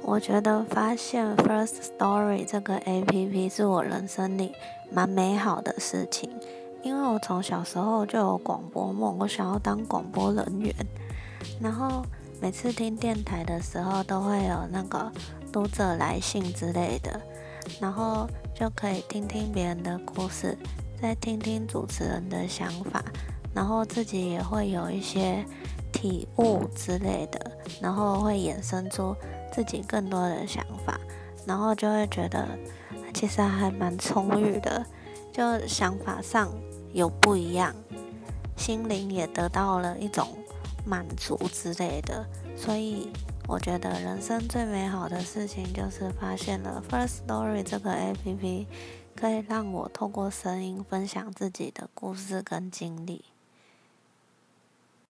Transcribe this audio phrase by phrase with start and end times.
[0.00, 4.52] 我觉得发现 First Story 这个 A P P 是我人生里
[4.90, 6.30] 蛮美好的事情，
[6.82, 10.74] 因为我从小时候就有广播梦，我想要当广播人员。
[11.60, 12.04] 然后
[12.40, 15.10] 每次听电台的时候，都会有那个
[15.52, 17.20] 读者来信之类的，
[17.80, 20.56] 然后就可以听听别人的故事，
[21.00, 23.02] 再听听主持人的想法，
[23.54, 25.44] 然后自己也会有一些
[25.92, 27.50] 体悟之类的，
[27.80, 29.14] 然后会衍生出。
[29.52, 30.98] 自己更多的想法，
[31.46, 32.58] 然后就会觉得
[33.12, 34.84] 其实还蛮充裕的，
[35.30, 36.50] 就想法上
[36.92, 37.74] 有不一样，
[38.56, 40.26] 心灵也得到了一种
[40.84, 42.26] 满足之类的。
[42.56, 43.12] 所以
[43.46, 48.66] 我觉得人生最美好的事情就是发现了 First Story 这个 A P P，
[49.14, 53.24] 可以让我透过声音分享自己的故事跟经历。